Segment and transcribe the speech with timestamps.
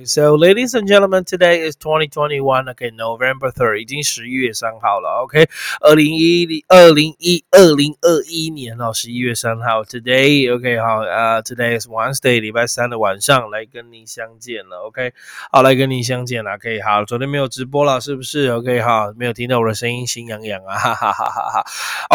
[0.00, 2.69] Okay, so ladies and gentlemen, today is 2021.
[2.69, 5.21] Okay, November 3rd，已经十一月三号了。
[5.23, 5.49] OK，
[5.81, 9.83] 二零一二零一二零二一年哦，十一月三号。
[9.83, 14.77] Today，OK，好啊，Today is Wednesday，礼拜三的晚上来跟你相见了。
[14.87, 15.11] OK，
[15.51, 16.53] 好来跟你相见了。
[16.53, 18.47] OK，好，昨天没有直播了，是不是？
[18.47, 21.65] OK，好，没有听到我的声音，心痒痒啊，哈哈哈哈哈。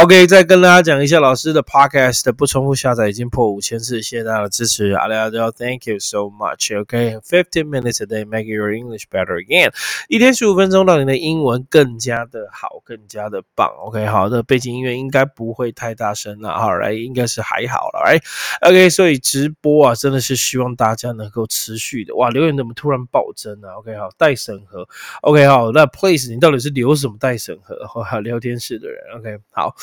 [0.03, 7.67] OK，再跟大家讲一下老师的 Podcast 不重复下载已经破五千次，谢谢大家的支持，阿拉要 Thank you so much。OK，fifteen。
[7.77, 9.73] Minutes a day make your English better again。
[10.09, 13.69] 一天十五分钟，让你的英文更加的好，更加的棒。
[13.81, 18.21] OK，好的，背景音乐应该不会太大声了，好来，应该是还好了，来
[18.63, 22.15] ，OK，所以直播啊，真的是希望大家能够持续的。
[22.15, 24.89] 哇，留言怎么突然暴增啊？OK，好，待审核。
[25.23, 27.77] OK，好，那 Please，你到底是留什么待审核？
[27.89, 28.99] 哈，聊天室的人。
[29.19, 29.75] OK，好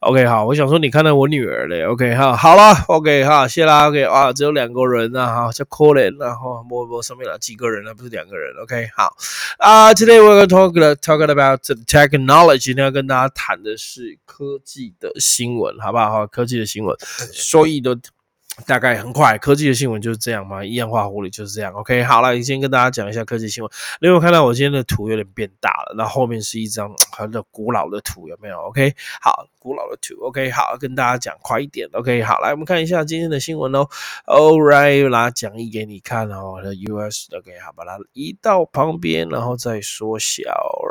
[0.00, 1.84] ，OK，好，我想说你看到我女儿嘞。
[1.84, 3.88] OK，好，好了，OK，好，谢啦。
[3.88, 7.26] OK，啊，只有两个人啊，哈，叫 Colin，然后摸一摸上面。
[7.38, 8.54] 几个人了，不是两个人。
[8.62, 9.16] OK，好
[9.58, 9.92] 啊。
[9.94, 12.58] Today we're to talk about technology。
[12.58, 16.10] 今天要跟大家谈的是科技的新闻，好不好？
[16.10, 16.96] 哈，科技的新闻，
[17.32, 17.98] 所以都
[18.66, 19.36] 大概很快。
[19.38, 21.72] 科技的新闻就是这样嘛，一氧化狐狸就是这样。
[21.74, 23.70] OK，好了，先跟大家讲一下科技新闻。
[24.00, 29.46] 你有看到我今天的图有点变大了，那后面是一张很古老的图，有没有？OK，好。
[29.65, 33.87] 古老的图，OK，好，跟大家讲快一点，OK，好，来我们看一下今天的新闻哦。
[34.25, 36.59] All right，拿讲义给你看哦。
[36.63, 40.41] 的 US，OK，好，把它移到旁边，然后再缩小，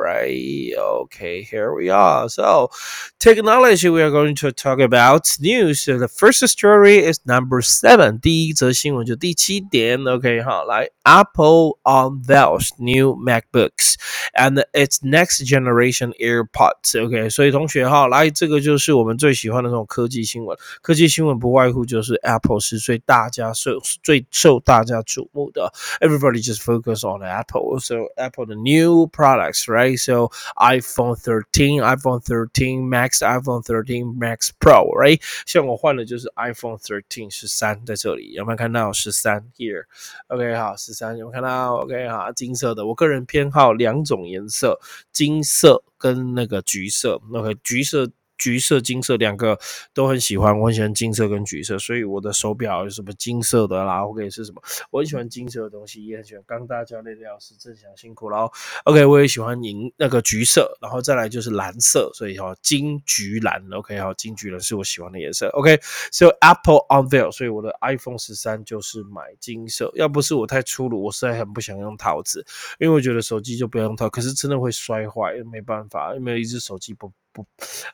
[0.07, 2.29] Right，OK，Here we are.
[2.29, 2.71] So
[3.19, 5.87] technology we are going to talk about news.
[5.87, 8.21] The first story is number seven.
[8.21, 13.97] 第一则新闻就第七点，OK，好，来 Apple unveils new MacBooks
[14.35, 17.05] and its next generation AirPods.
[17.05, 18.61] OK，所以同学哈，来这个。
[18.66, 20.58] 就是我们最喜欢的那种科技新闻。
[20.82, 25.72] 科技新闻不外乎就是 Apple 是最大家受最受大家瞩目的。
[26.02, 27.80] Everybody just focus on Apple.
[27.80, 29.98] So Apple 的 new products, right?
[30.00, 35.22] So iPhone 13, iPhone 13 Max, iPhone 13 Max Pro, right?
[35.46, 42.86] 像我换的就是 iPhone 13十三，在这里有没有看到十三？Here，OK，好，十三有没有看到？OK，好，金色的。
[42.88, 44.80] 我个人偏好两种颜色，
[45.12, 47.22] 金色跟那个橘色。
[47.32, 48.10] OK，橘色。
[48.38, 49.58] 橘色、金色两个
[49.94, 58.52] 都很喜欢，我很喜欢金色跟橘色，所以我的手表有什么金色的啦，或者是什么，我很喜欢金色的东西，也很喜欢刚大教练的老师郑翔辛苦了。
[58.86, 63.66] OK，我也喜欢银那个橘色，然后再来就是蓝色，所以哈金橘蓝。
[63.72, 65.48] OK，好，金橘蓝是我喜欢的颜色。
[65.50, 72.46] OK，so Apple unveil，所以我的 iPhone 十三就是买金色，要不是我太粗鲁，我实在很不想用套子，
[72.80, 77.12] 因为我觉得手机就不要用套，可是真的会摔坏，没办法，因为一只手机不。
[77.36, 77.46] 不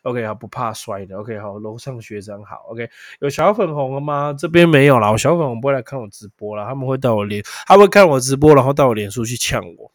[0.03, 2.87] ，OK 啊，不怕摔的，OK 好，楼上学长好，OK
[3.19, 4.35] 有小粉红了吗？
[4.37, 9.91] 这边没有啦，我小粉红不会来看我直播啦，他们会到我脸，他会看我直播，然后到我脸书去呛我。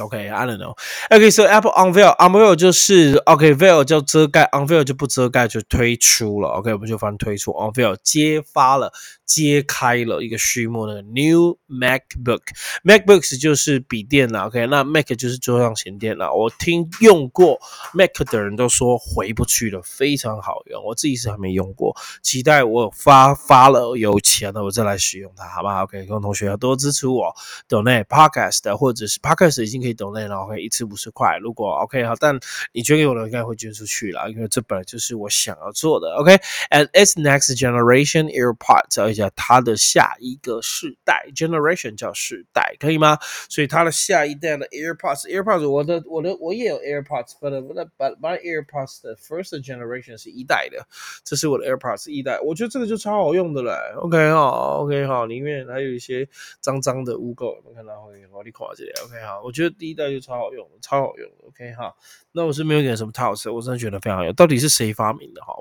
[0.00, 0.76] OK，I don't know。
[1.10, 6.48] OK，so Apple unveil，unveil 就是 OK，veil 叫遮盖，unveil 就不遮盖，就推出了。
[6.50, 8.92] OK，我们就翻推出 unveil，揭发了。
[9.26, 14.46] 揭开了一个序幕，那个 New MacBook，MacBooks 就是笔电啦。
[14.46, 16.32] OK，那 Mac 就是桌上型电脑。
[16.32, 17.58] 我听用过
[17.92, 20.80] Mac 的人都说回不去了，非常好用。
[20.84, 21.92] 我自己是还没用过，
[22.22, 27.34] 期待我发发了有钱了，我再来使用它，好不好？OK，各位同学要多支持我
[27.68, 31.38] ，Donate Podcast 或者是 Podcast 已经可以 Donate 了，OK，一次五十块。
[31.40, 32.38] 如果 OK 好，但
[32.72, 36.14] 你捐给我的应该会捐出去了，因为这本来就是我想要做的。
[36.16, 39.14] OK，and it's next generation AirPods。
[39.16, 43.18] 下它的下一个世代 generation 叫世代，可以吗？
[43.48, 50.86] 所以它的下一代的 AirPods，AirPods，我的我的我也有 AirPods，but but but my AirPods 的 first generation 是一代的，
[51.24, 53.70] 这是我的 AirPods 一代，我觉得这个就超好用的嘞。
[53.96, 56.28] OK 好，OK 好，里面还有一些
[56.60, 57.94] 脏脏的污垢，有没有看到？
[58.32, 61.30] 我你看这里，OK 好，我觉得第一代就超好用，超好用。
[61.48, 61.94] OK 哈，
[62.32, 64.34] 那我是没有点什么套色，我真的觉得非常好用。
[64.34, 65.42] 到底是谁发明的？
[65.42, 65.54] 哈，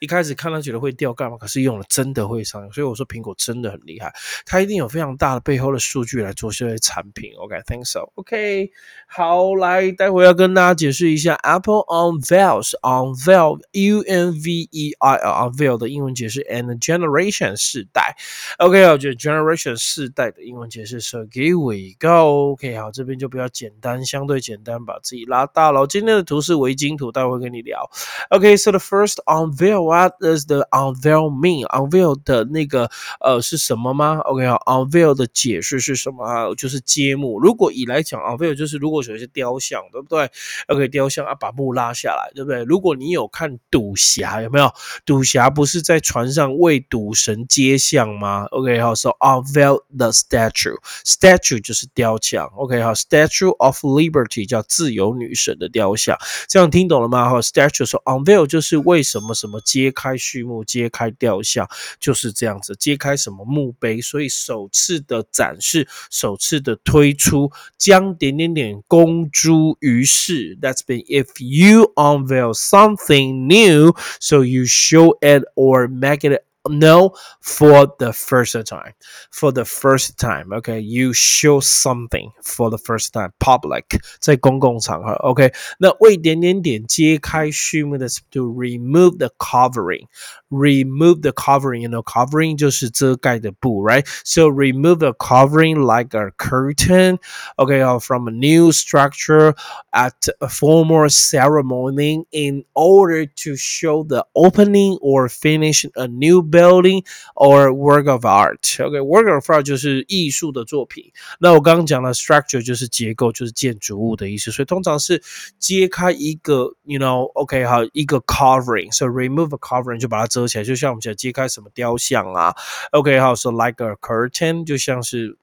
[0.00, 1.38] 一开始看到觉得会掉干嘛？
[1.38, 2.98] 可是用了真的会上，所以我。
[2.98, 4.12] 说苹果真的很厉害，
[4.44, 7.30] 它一定有非常大的背后的数据来做这些产品。
[7.36, 8.00] OK，think so。
[8.16, 8.68] OK，
[9.06, 18.16] 好，来，待会要跟大家解释一下 Apple unveils，unveil，U N V E I L，unveil 的英文解释，and generation 世代。
[18.58, 22.54] OK，我觉得 generation 世代的英文解释，So here we go。
[22.54, 25.86] OK，好，这边就比较简单，相对简单，把自己拉大了。
[25.86, 27.88] 今天的图是围巾图，待会跟你聊。
[28.30, 32.90] OK，so the first unveil What does the unveil mean？unveil 的那个
[33.20, 36.54] 呃是什么吗？OK 好，unveil 的解释是什么啊？
[36.56, 37.38] 就是揭幕。
[37.38, 40.30] 如果以来讲，unveil 就是如果有一些雕像，对不对
[40.68, 42.62] ？OK，雕像啊，把幕拉下来，对不对？
[42.64, 44.72] 如果你有看赌侠，有没有？
[45.04, 52.46] 赌侠不是在船上为赌神接像吗？OK 好，so unveil the statue，statue 就是雕像。
[52.56, 56.16] OK 好，statue of liberty 叫自由女神的雕像，
[56.48, 57.28] 这样听懂了吗？
[57.28, 61.68] 哈，statue 说 unveil 就是为什么什么揭开序幕，揭开雕像
[62.00, 70.56] 就是这样子，揭开什么墓碑，所以首次的展示，首次的推出，将点点点公诸于世。
[70.62, 77.93] That's been if you unveil something new, so you show it or make it no for
[77.99, 78.93] the first time
[79.31, 85.51] for the first time okay you show something for the first time public 在公共场合 OK
[85.79, 90.07] 那为点点点揭开序幕的是 to remove the covering
[90.49, 97.19] remove the covering you know covering 就是遮盖的布 right so remove the covering like a curtain
[97.57, 99.53] okay uh, from a new structure
[99.91, 107.05] at a formal ceremony in order to show the opening or finish a new building
[107.35, 108.81] or work of art.
[108.81, 111.11] OK, work of art 就是艺术的作品。
[111.39, 114.51] 那我刚刚讲了 structure 就是结构，就是建筑物的意思。
[114.51, 115.21] 所以通常是
[115.59, 122.55] 揭开一个，you know，OK 好，一个 covering。So remove a covering 就把它遮起来，就像我们讲揭开什么雕像啊。
[122.91, 125.37] OK 好，so like a curtain 就像是。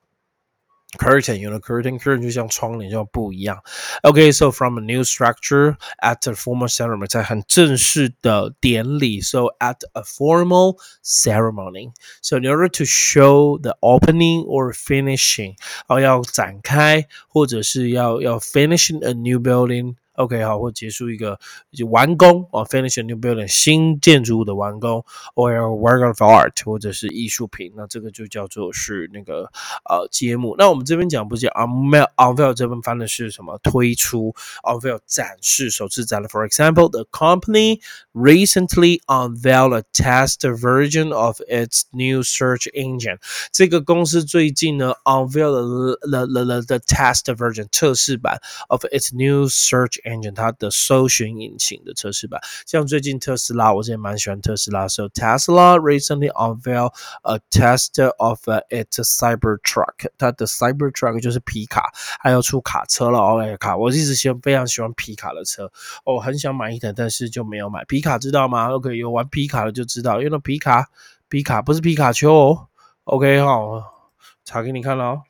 [0.99, 3.62] curtain，有了 curtain curtain 就像窗帘，像布一样。
[4.03, 9.21] OK，so、okay, from a new structure at a formal ceremony，在很正式的典礼。
[9.21, 11.93] So at a formal ceremony.
[12.23, 15.55] So in order to show the opening or finishing，
[15.87, 19.94] 哦，要展开或者是要要 finishing a new building。
[20.16, 21.40] OK，好，或结束一个
[21.72, 25.04] 就完工哦，finish a new building 新建筑物的完工
[25.36, 29.44] ，or work of art 或者是艺术品，那这个就叫做是那个
[29.90, 30.56] 呃揭幕。
[30.58, 33.58] 那我们这边讲不是 unveil unveil 这边翻的是什么？
[33.64, 34.34] 推出
[34.64, 36.28] unveil 展示，首次展了。
[36.28, 37.82] For example, the company
[38.15, 43.19] recently unveiled a test version of its new search engine。
[43.53, 55.79] 这个公司最近呢 unveil the the the the test version 测试版 of its new search engine 它的搜寻引擎的测试版，像最近特斯拉，我之前蛮喜欢特斯拉，so Tesla
[55.79, 56.93] recently unveiled
[57.23, 58.41] a test of
[58.71, 65.71] its Cybertruck，它的 Cybertruck 就是皮卡，还要出卡车了，OK 卡，我一直喜欢非常喜欢皮卡的车，
[66.05, 67.85] 我很想买一台，但是就没有买。
[67.85, 70.90] 皮 卡知道吗？OK，有玩皮卡的就知道，因为皮卡
[71.28, 72.68] 皮卡不是皮卡丘哦
[73.04, 74.12] ，OK 好，
[74.46, 75.24] 查给你看了哦，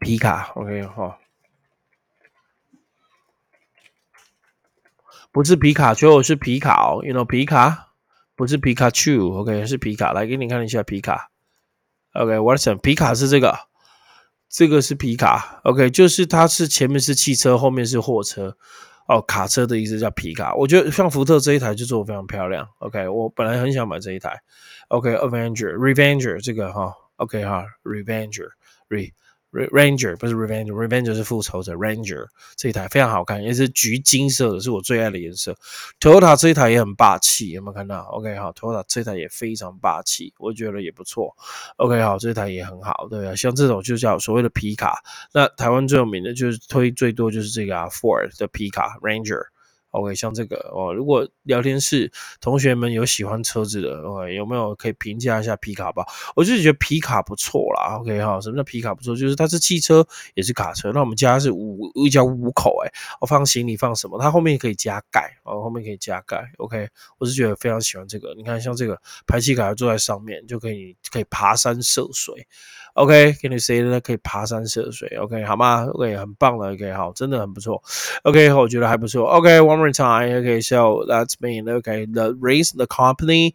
[0.00, 1.18] 皮卡 OK 好。
[5.32, 7.92] 不是皮卡丘，是皮卡哦，you know 皮卡，
[8.34, 11.30] 不是皮卡丘，OK 是皮卡，来给你看一下皮卡
[12.14, 13.56] ，OK，Watson，皮卡是这个，
[14.48, 18.56] 这个是皮卡，OK，就是它是前面是汽车，后面是货车，
[19.10, 24.40] 哦，卡车的意思叫皮卡，我觉得像福特这一台就做的非常漂亮，OK，我本来很想买这一台
[24.86, 29.10] ，OK，Avenger，Revenger 这个哈，OK 哈，Revenger，Re。
[29.52, 31.74] Ranger 不是 Revenge，Revenge 是复仇者。
[31.74, 32.26] Ranger
[32.56, 35.56] 这一台非常好看，也是橘金色的，是我最爱的颜色。
[35.98, 41.34] Toyota 这一台也很霸气，有没有看到？OK 好，Toyota 这一台也非常霸气，我觉得也不错。
[41.76, 45.02] OK 好，这一台也很好，对啊，像这种就叫所谓的皮卡。
[45.32, 49.49] 那台湾最有名的就是推最多就是这个啊，Ford 的皮卡 Ranger。
[49.90, 52.10] OK，像这个哦，如果聊天室
[52.40, 56.06] 同学们有喜欢车子的，OK，有没有可以评价一下皮卡吧？
[56.36, 57.98] 我就觉得皮卡不错啦。
[58.00, 59.16] OK 哈，什么叫皮卡不错？
[59.16, 60.92] 就是它是汽车也是卡车。
[60.92, 64.18] 那我们家是五一家五口，哎，我放行李放什么？
[64.20, 66.50] 它后面可以加盖，哦，后面可以加盖。
[66.58, 68.32] OK，我是觉得非常喜欢这个。
[68.36, 72.46] 你看，像这个排气卡坐在上面就可以可以爬山涉水。
[72.93, 75.09] OK，给你 say 呢可以爬山涉水。
[75.19, 75.85] OK，好吗？
[75.93, 76.71] OK，很棒了。
[76.73, 77.83] OK，好，真的很不错。
[78.23, 79.25] OK，我觉得还不错。
[79.25, 80.39] OK，one more time.
[80.39, 81.69] OK，so that's mean.
[81.69, 83.53] OK，the race the company.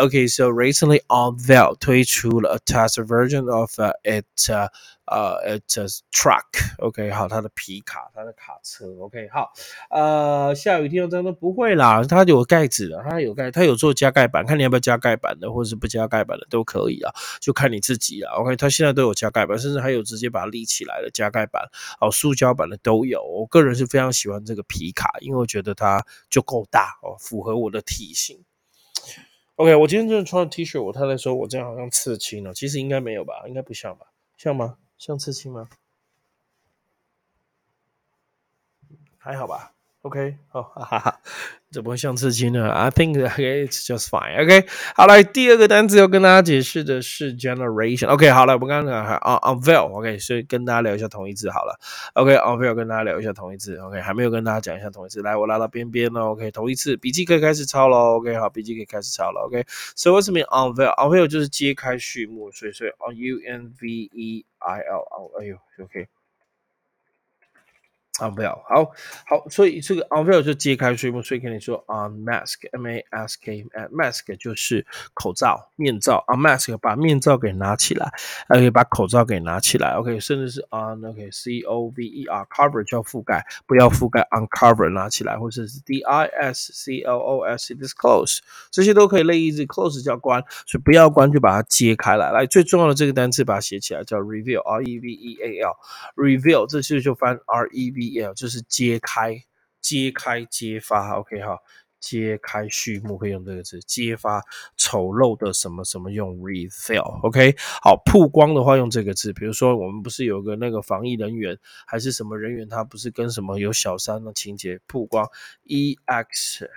[0.00, 3.70] OK，so recently unveiled 推出了 a test version of
[4.04, 4.24] it.
[5.11, 9.51] 呃，it's truck，OK，好，它的皮卡，它的卡车，OK，好，
[9.89, 21.61] 呃，下雨天真的不会啦，它有盖子的，它有盖，它有做加盖板，看你要不要加盖板的，或者是不加盖板的都可以啊，就看你自己啊，OK，它现在都有加盖板，甚至还有直接把它立起来的加盖板，
[21.99, 28.41] 哦，塑胶板的都有，我个人是非常喜欢这个皮卡，因为我觉得它就够大哦，符合我的体型。
[29.55, 34.05] OK，我今天真的穿 T 恤，我太太说我这样好像刺青了，其实应该没有吧，应该不像吧，
[34.37, 34.77] 像吗？
[35.01, 35.67] 像刺青吗？
[39.17, 39.73] 还好吧。
[40.03, 41.19] OK，好，哈哈哈，
[41.71, 44.41] 怎么会像刺青呢？I think OK，it's just fine.
[44.43, 44.65] OK，
[44.95, 48.07] 好来，第二个单词要跟大家解释的是 generation。
[48.07, 49.95] OK，好了，我们刚刚讲 unveil。
[49.95, 51.79] OK，所以跟大家聊一下同义字好了。
[52.15, 53.77] OK，unveil 跟大家聊一下同义字。
[53.77, 56.31] OK，还没有跟大家讲一下同义字，来，我拉到边边了。
[56.31, 57.95] OK，同义字，笔记可以开始抄了。
[58.15, 59.41] OK，好，笔记可以开始抄了。
[59.41, 65.31] OK，so what's mean unveil？unveil 就是揭开序幕，所以所以 U N V E I L。
[65.39, 66.07] 哎呦，OK。
[68.19, 68.91] 啊，不要，好
[69.25, 78.11] 好，所以这个 unveil 就揭开，所以所以跟你说啊，mask，m-a-s-k，mask 就是口罩、面罩，unmask 把面罩给拿起来，
[78.49, 88.39] 还可以把口罩给拿起来，OK，甚至是啊，OK，c-o-v-e r，cover 叫覆盖，不要覆盖，uncover 拿起来，或者是 d-i-s-c-l-o-s-e，disclose，
[88.69, 98.00] 这些都可以类似字，close 叫关，所以不要关，就把它揭开来，来最重要的这个单词把它写起来叫 reveal，r-e-v-e-a-l，reveal 这些就翻 r-e-v。
[98.35, 99.43] 就是揭开、
[99.79, 101.59] 揭开、揭发，OK 哈，
[101.99, 104.41] 揭开序幕可以用这个字，揭发
[104.75, 115.29] 丑陋的什么什么用 reveal，OK，好，曝光的话用这个字，比如说我们不是有个那个防疫人员还是什么人员，他不是跟什么有小三的情节，曝光
[115.63, 116.69] ，e x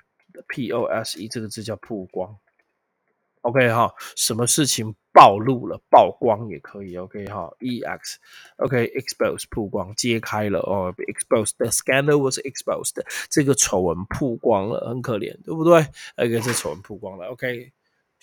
[0.49, 2.37] p o s e 这个字叫曝光。
[3.43, 6.97] OK 哈，什么事情暴露了、曝光也可以。
[6.97, 17.29] OK 哈，ex，OK，expose 曝光、揭开了哦，expose the scandal was exposed，这个丑闻曝光了，很可怜，对不对？OK，这丑闻曝光了。
[17.29, 17.73] OK。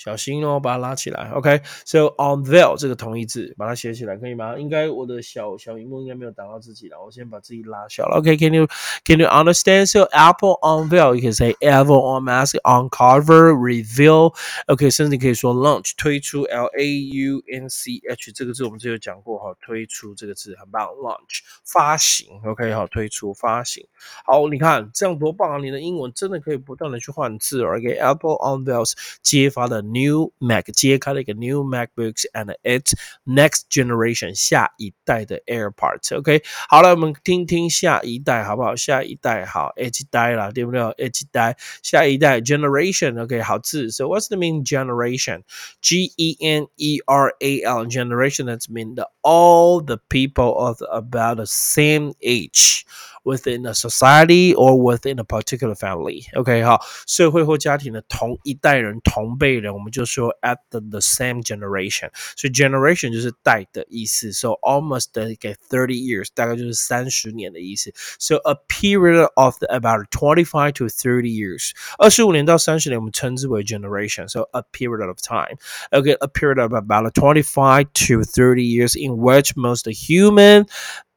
[0.04, 1.30] 小心哦，把它拉起来。
[1.36, 4.58] OK，so unveil 这个同义字，把它写起来可以吗？
[4.58, 8.18] 应该我的小小荧幕应该没有挡到自己了，我先把自己拉小了。
[8.18, 8.68] OK，can you
[9.06, 9.86] can you understand?
[9.86, 14.34] So Apple unveil, you can say Apple unmask, uncover, reveal.
[14.66, 22.28] OK，甚至可以说 launch 推出 L A U N C H 这个字我们之前有讲过哈，推出这个字很棒，launch 发行。
[22.46, 23.86] OK，好，推出发行。
[24.26, 25.58] 好，你看这样多棒啊！
[25.60, 27.64] 你的英文真的可以不断的去换字。
[27.64, 29.91] OK，Apple unveils 揭发的。
[29.91, 32.93] New Mac 揭开了一个 New MacBooks and its
[33.25, 38.75] next generation 下一代的 AirPods。OK，好了，我们听听下一代好不好？
[38.77, 40.81] 下一代好，H 代啦，对不对？
[40.99, 43.91] H 代，下一代 generation。OK，好字。
[43.91, 45.43] So what's the mean generation?
[45.81, 48.47] G E N E R A L generation.
[48.47, 52.85] That's mean the all the people of about the same age
[53.25, 56.23] within a society or within a particular family.
[56.35, 59.73] OK，好，社会或家庭的同一代人、同辈人。
[59.73, 65.09] 我们就说 at the, the same generation，所以 generation 就是代的意思，so almost
[65.39, 67.93] 给 thirty years，大概就是三十年的意思。
[68.19, 75.59] So a period of about twenty five to thirty years，二十五年到三十年，我们称之为 generation。So a period of time.
[75.91, 80.67] Okay, a period of about twenty five to thirty years in which most human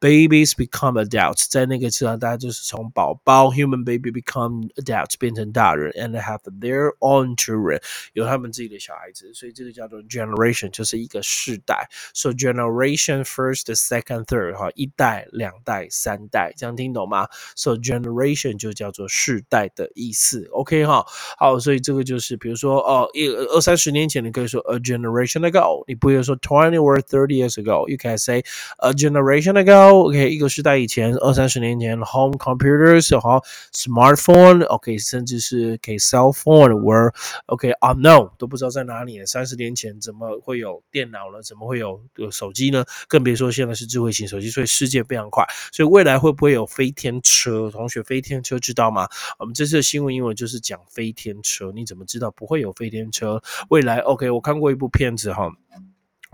[0.00, 7.82] babies become adults，在那个时代，大家就是从宝宝 human baby become adults 变成大人，and have their own children，
[8.14, 11.86] 有他们自己的小孩子，所以这个叫做 generation，就是一个世代。
[12.14, 17.28] So generation first, second, third，哈，一代、两代、三代，这样听懂吗？
[17.54, 20.48] So generation 就叫做世代的意思。
[20.52, 21.04] OK 哈，
[21.36, 28.42] 好，所以这个就是比如说哦，一二三十年前，你可以说 a generation ago，你不会说 twenty or thirty years ago，you can say
[28.78, 29.83] a generation ago。
[29.91, 33.41] OK，一个时代以前，二三十年前，home computers 和
[33.73, 37.13] smartphone，OK，甚至是 k cell phone were
[37.47, 39.25] OK unknown，都不知道在哪里。
[39.25, 41.41] 三十年前怎么会有电脑了？
[41.41, 41.99] 怎么会有
[42.31, 42.85] 手机呢？
[43.07, 45.45] 更别说现在是智慧型手机，所以世界非常快。
[45.71, 47.69] 所以未来会不会有飞天车？
[47.71, 49.07] 同学，飞天车知道吗？
[49.39, 51.71] 我们这次的新闻英文就是讲飞天车。
[51.73, 53.41] 你怎么知道不会有飞天车？
[53.69, 55.51] 未来 OK，我看过一部片子哈。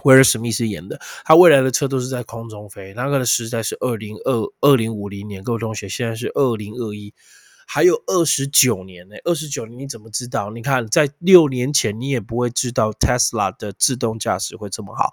[0.04, 2.94] 威尔史密斯演的，他未来的车都是在空中飞。
[2.94, 7.14] 那个的时代是二零二二零五零年，各位同学，现在是二零二一，
[7.68, 9.16] 还有二十九年呢。
[9.24, 10.50] 二十九年你怎么知道？
[10.52, 15.12] 你看，在六年前你也不会知道 Tesla 的自动驾驶会这么好。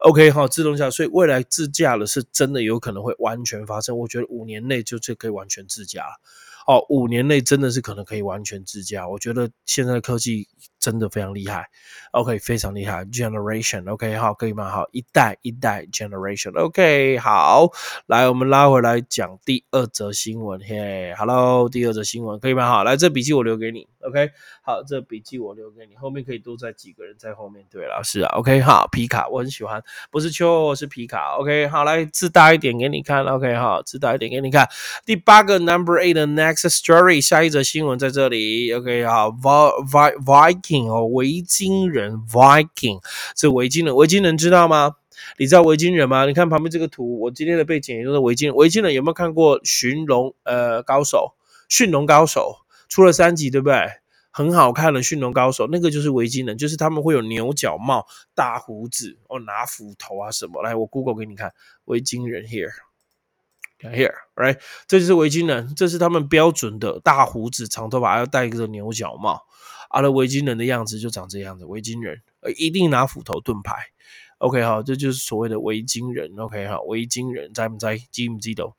[0.00, 3.98] OK，好，自动驾驶，所以未来自驾的是真的有可能会完全发生。
[3.98, 6.14] 我觉得五年内就就可以完全自驾了。
[6.66, 9.08] 哦，五年内真的是可能可以完全自驾。
[9.08, 10.48] 我觉得现在的科技。
[10.86, 11.68] 真的非常厉害
[12.12, 14.70] ，OK，非常厉害，generation，OK，好，可以吗？
[14.70, 17.68] 好，一代一代 generation，OK，好，
[18.06, 22.68] 来，我们拉回来讲第二则新闻，嘿，Hello，第二则新闻可以吗？
[22.68, 24.30] 好，来，这笔记我留给你，OK，
[24.62, 34.68] 好，这笔记我留给你，后面可以多在几个人在后面，对了，是啊，OK，好，皮卡我很喜欢，不是秋，是皮卡，OK，好，来字大一点给你看，OK，好，字大一点给你看，
[35.04, 40.75] 第八个 Number Eight 的 Next Story，下一则新闻在这里，OK，好，Vi Viking。
[40.84, 43.00] 哦，维京人 Viking，
[43.34, 44.96] 这维京人，维京人知道吗？
[45.38, 46.26] 你知道维京人吗？
[46.26, 48.56] 你看旁边这个图，我今天的背景也就是维京人。
[48.56, 51.34] 维京人有没有看过《寻龙呃高手》？
[51.74, 53.88] 驯龙高手出了三集，对不对？
[54.30, 60.62] 很好看的驯龙高手，那个就是维京人，就是他们会有牛角帽、大胡子哦，拿斧头啊什么。
[60.62, 61.54] 来，我 Google 给你看，
[61.86, 62.44] 维京人
[63.80, 69.46] here，here，right，这就是维京人，这是他们标准的大胡子、长头发，要戴一个牛角帽。
[69.96, 73.74] 啊，那维京人的样子就长这样子，维京人呃一定拿斧头盾牌。
[74.36, 76.34] OK，好，这就是所谓的维京人。
[76.36, 77.96] OK，哈，维京人在不在？
[78.10, 78.74] 记不记得？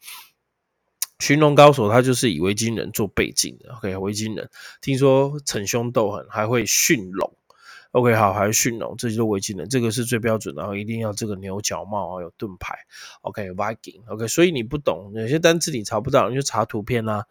[1.18, 4.48] 寻龙高手他就是以维京人做背景的，OK，维京人
[4.80, 7.37] 听说逞凶斗狠，还会驯龙。
[7.98, 12.78] OK，好，还是驯龙，这就是维京人，这个是最标准的，然后一定要这个牛角帽啊，有盾牌。
[13.22, 17.26] OK，Viking，OK，所以你不懂有些单词你查不到，你就查图片啦。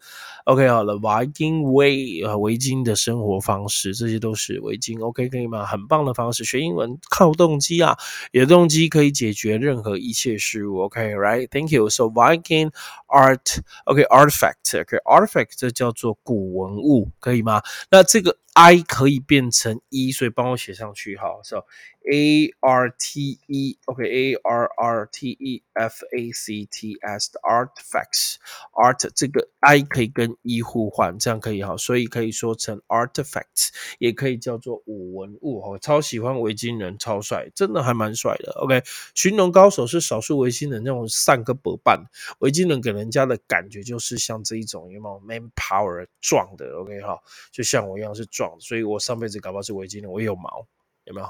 [0.45, 5.01] OK，好了，Viking way 啊，维京的生活方式，这些都是维京。
[5.01, 5.65] OK，可以吗？
[5.65, 7.97] 很棒的方式，学英文靠动机啊，
[8.33, 10.81] 有动机可以解决任何一切事物。
[10.81, 11.89] OK，right？Thank you.
[11.89, 12.73] So Viking
[13.07, 17.63] art，OK，artifact，OK，artifact 这叫做古文物，可以吗？
[17.89, 18.39] 那这个。
[18.59, 21.41] I 可以变成一，所以帮我写上去哈。
[21.43, 21.67] So
[22.11, 29.83] a r t e，OK，a r r t e f a c t s，artifacts，art 这个 I
[29.83, 31.77] 可以跟 e 互换，这样可以哈。
[31.77, 35.77] 所以可以说成 artifacts，也可以叫做武文物哈。
[35.79, 38.53] 超喜欢维京人，超帅，真的还蛮帅的。
[38.61, 38.83] OK，
[39.15, 42.05] 寻龙高手是少数维京人那种三个伯伴，
[42.39, 47.19] 维京人给人家的感觉就是像这一种有没有 man power 壮的？OK 哈，
[47.51, 48.57] 就像我一样是壮。
[48.61, 50.67] 所以我上辈子搞不好是维京人，我有毛，
[51.05, 51.29] 有没有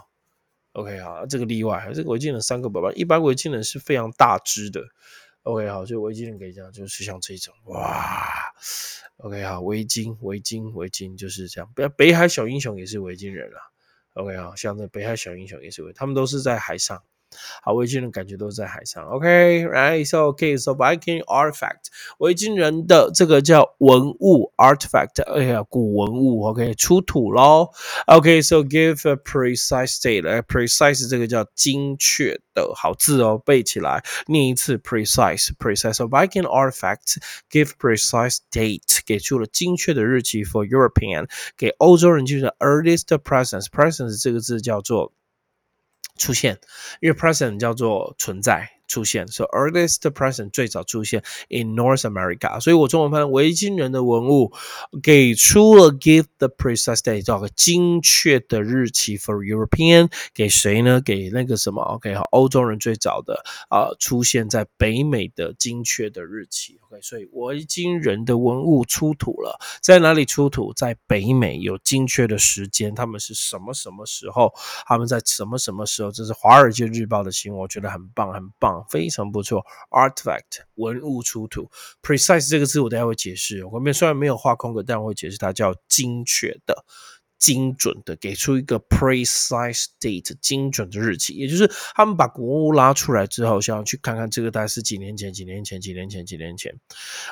[0.77, 4.83] ？OK 好，这个例外，这个维京人三个宝宝，一般维京人是非常大只的。
[5.45, 8.53] OK 好，就维京人可以讲，就是像这种，哇
[9.17, 11.73] ，OK 好，维京，维京，维京就是这样。
[11.75, 13.59] 不要北海小英雄也是维京人啊。
[14.13, 17.03] OK 好，像这北海小英雄也是维，他们都是在海上。
[17.63, 19.05] 好，维京人感觉都在海上。
[19.09, 21.87] OK，right，so OK，so Viking artifact，
[22.19, 26.45] 维京人的这个叫文物 artifact，哎呀，古文物。
[26.45, 27.71] OK，出土喽。
[28.07, 35.95] OK，so give a precise date，precise 这个叫精确的，好字哦，背起来，念一次 precise，precise。
[35.95, 37.17] So Viking artifact
[37.51, 45.13] give precise date，给出了精确的日期 for European，给欧洲人就是 earliest presence，presence 这个字叫做。
[46.17, 46.59] 出现，
[47.01, 48.76] 因为 present 叫做存在。
[48.87, 54.53] 出现，so earliest present 最早出现 in North America，所以我中文翻译维京人的文物
[55.03, 61.01] 给出了 give the precise date 叫个精确的日期 for European 给谁呢？
[61.01, 66.79] 给那个什么？OK 好，欧洲人最早的啊出现在北美的精确的日期。
[66.89, 70.73] OK，所以维京人的文物出土了，在哪里出土？
[70.75, 74.53] 在北美有精确的时间，他们是什么什么时候？
[74.87, 76.13] 他们在什么什么时候？
[76.13, 78.76] 这是《华尔街日报》的新闻，我觉得很棒，很棒。
[78.89, 81.71] 非常不错，artifact 文物出土
[82.03, 83.65] ，precise 这个字我等下会解释。
[83.65, 86.85] 我后面虽然没有画空格，但我会解释它叫精确的。
[87.39, 96.75] 精准的给出一个 precise date 精准的日期，也就是他们把古物拉出来之后，想要去看看这个大概是几年前、几年前、几年前、几年前。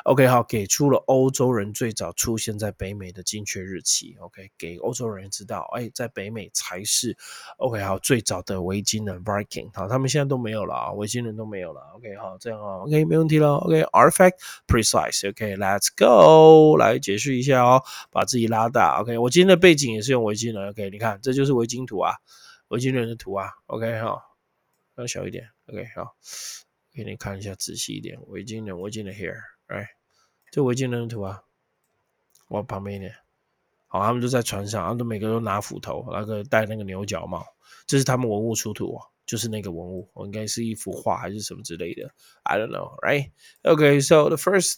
[0.05, 4.15] OK，好，给出了欧洲人最早出现在北美的精确日期。
[4.21, 7.17] OK，给欧洲人知道，哎，在北美才是
[7.57, 11.81] OK，好，最早的维京人 Viking，好，他们现在都没有了啊，维京人都没有了。
[11.97, 13.55] OK，好，这样啊，OK，没问题了。
[13.55, 14.35] OK，artifact
[14.67, 15.31] precise。
[15.31, 19.01] OK，let's go，来解释一下哦，把自己拉大。
[19.01, 19.94] OK，我今天的背景。
[19.95, 22.15] 也是用围巾的，OK，你看，这就是围巾图啊，
[22.69, 24.21] 围巾人的图啊，OK 哈，
[24.97, 26.15] 要小一点，OK 好，
[26.93, 29.89] 给你看一下仔细一点，围巾人，围巾的 here，哎，
[30.51, 31.43] 这围巾人的图啊，
[32.49, 33.15] 我旁边一点，
[33.87, 37.45] 好，他们都在船上，他们都每个都拿斧头，那个戴那个牛角帽，
[37.87, 42.09] 这是他们文物出土，就是那个文物，我应该是一幅画还是什么之类的
[42.43, 44.73] ，I don't know，right？OK，so the first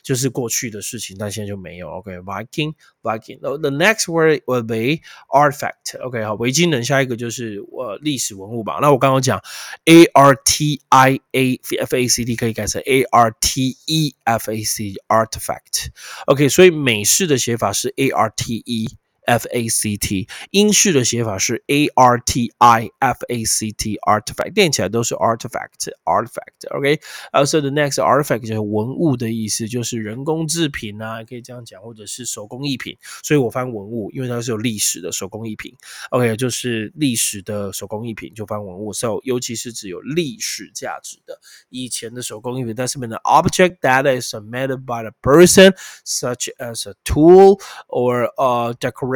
[0.04, 1.90] 就是过去的事情，但现在就没有。
[1.90, 3.40] OK，Viking Viking。
[3.42, 6.00] 那 the next word will be artifact。
[6.02, 8.80] OK，好，维京人下一个就是呃历史文物吧。
[8.82, 9.42] 那我刚刚讲
[9.86, 14.64] ，a r t i a f a c d 可以改成 A R T E F A
[14.64, 15.88] C artifact。
[16.26, 18.88] OK，所以美式的写法是 A R T E。
[19.29, 27.01] F A C T，英式的写法是 A R T I F A C T，artifact 念起来都是 artifact，artifact。OK，
[27.33, 32.99] 呃，so the next artifact 就是文物的意思，就是人工制品啊，可以这样讲，或者是手工艺品。
[33.23, 35.75] 所以我翻文物，因为它是有历史的手工艺品。
[36.11, 49.15] OK，就是历史的手工艺品就翻文物，so 尤其是指有历史价值的以前的手工艺品，但是面的 object that is made by the person such as a tool or a decoration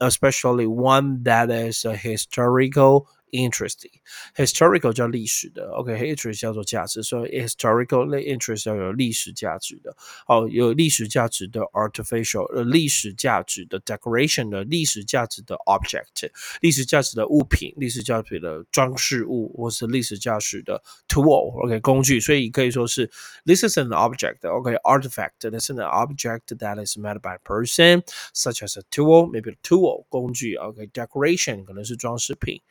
[0.00, 3.91] Especially one that is a historical interesting
[4.35, 9.93] historical 叫历史的，OK，interest 叫做价值，所以 historical interest 要有历史价值的，
[10.25, 16.29] 好，有历史价值的 artificial 呃历史价值的 decoration 的历史价值的 object
[16.61, 23.07] 历史价值的物品，历史价值的装饰物，或是历史价值的 tool，OK 工具，所以可以说是
[23.43, 28.01] this is an object，OK，artifact，this is an object that is made by a person
[28.33, 32.61] such as a tool，maybe a tool 工具，OK，decoration 可能是装饰品。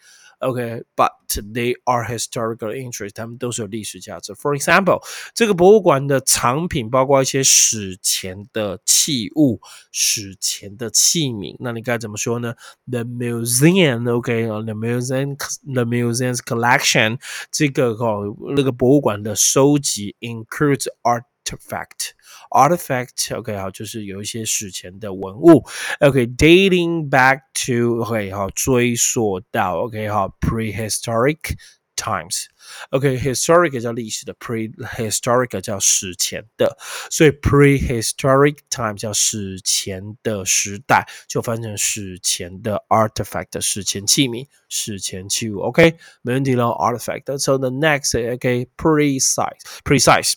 [0.48, 1.10] Okay, but
[1.52, 4.34] they are historical interest，他们都是有历史价值。
[4.34, 5.02] For example，
[5.34, 11.56] 这个博物馆的藏品包括一些史前的器物、史前的器皿。
[11.60, 12.54] 那你该怎么说呢？
[12.86, 17.18] The museum，OK，the museum，the museum's collection，
[17.50, 21.24] 这个哦，那个博物馆的收集 includes art。
[21.48, 22.12] artifact
[22.50, 25.62] artifact OK 好，就是有一些史前的文物
[26.00, 31.56] OK dating back to OK 好，追溯到 OK 好 prehistoric
[31.96, 36.76] times。OK，historic 叫历史的，prehistoric 叫史前的，
[37.10, 45.60] 所以 prehistoric time 叫史前的时代，就翻成史前的 artifact 史前器皿、史前器物。
[45.60, 50.34] OK，没问题了，artifact。So the next OK，precise，precise。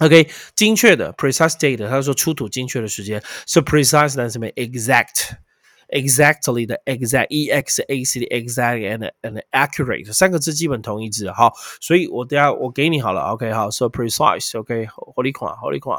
[0.00, 9.10] OK，精确的 precise date，他说出土精确的时间，so precise 单词咩 exact。exactly 的 exact e x a c 的 exact and
[9.22, 15.92] and accurate 三个字基本同义字，好，所以我等下我给你好了，OK，好，so precise，OK，好你看，好你看，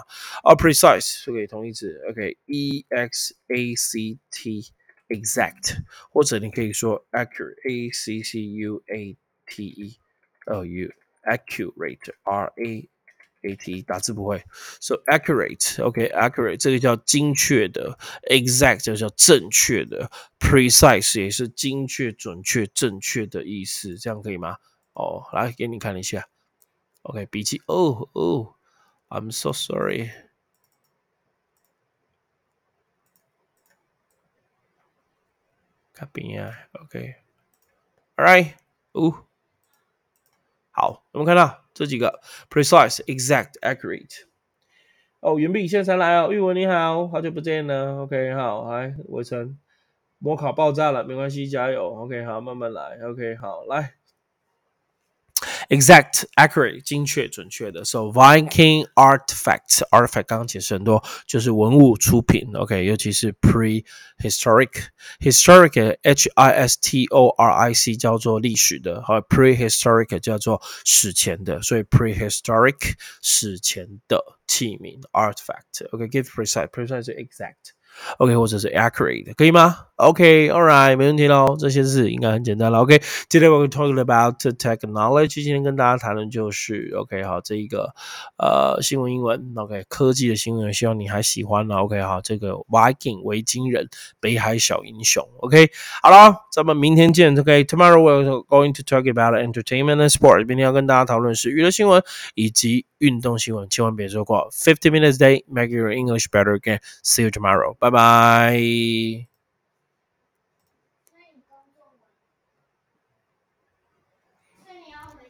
[0.45, 4.63] 哦，precise，OK，同义字，OK，e x a c t
[5.09, 9.97] exact，或者你可以说 accurate，a c c u a t e，
[10.45, 10.89] 哦，u
[11.23, 12.89] accurate，r a A
[13.54, 14.42] T 打字不会
[14.80, 17.96] ，so accurate，OK，accurate 这个叫精确的
[18.30, 24.56] ，exact 就叫正确的，precise 也是精确、准确、正确的意思，这样可以吗？
[24.94, 26.26] 哦，来给你看一下
[27.02, 28.54] ，OK，笔记，哦哦
[29.10, 30.10] ，I'm so sorry，
[35.92, 38.54] 看边啊，OK，All right，
[38.92, 39.26] 哦。
[40.70, 44.22] 好，我们看到这几个 precise、exact、accurate。
[45.20, 47.98] 哦，袁碧现在才来哦，玉文你好，好久不见呢。
[48.00, 49.58] OK，好，来，伟成，
[50.18, 51.94] 模考爆炸了，没关系，加油。
[51.94, 52.98] OK，好，慢慢来。
[53.02, 53.95] OK，好，来。
[55.69, 57.83] exact, accurate 精确准确的。
[57.83, 62.49] So Viking artifacts artifact 刚刚解释很多，就是文物出品。
[62.53, 64.85] OK，尤其是 prehistoric
[65.19, 71.61] historic H I S T O R I C 叫做历史的，和 prehistoric 叫做史前的。
[71.61, 77.73] 所以 prehistoric 史前的器皿 artifact。OK，give precise precise exact。
[78.18, 81.56] OK，或者是 accurate，可以吗？OK，All right，没问题喽。
[81.58, 82.80] 这些事应该很简单了。
[82.80, 85.42] OK，Today we're talking about technology。
[85.42, 87.94] 今天跟大家谈论就是 OK，好，这一个
[88.36, 91.76] 呃新闻英文 OK 科技的新闻，希望你还喜欢呢。
[91.76, 93.88] OK，好，这个 Viking 维京人
[94.20, 95.26] 北海小英雄。
[95.38, 95.70] OK，
[96.02, 97.34] 好了，咱们明天见。
[97.38, 100.46] OK，Tomorrow we're going to talk about entertainment and sport。
[100.46, 102.02] 明天要跟大家讨论是娱乐新闻
[102.34, 104.50] 以及运动新闻，千万别错过。
[104.52, 106.80] Fifty minutes day make your English better again.
[107.02, 107.74] See you tomorrow.
[107.86, 109.35] 拜拜。